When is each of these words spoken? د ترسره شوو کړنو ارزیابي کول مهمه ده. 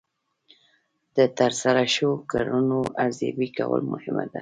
د 1.15 1.17
ترسره 1.37 1.83
شوو 1.95 2.13
کړنو 2.31 2.79
ارزیابي 3.03 3.47
کول 3.57 3.81
مهمه 3.93 4.25
ده. 4.33 4.39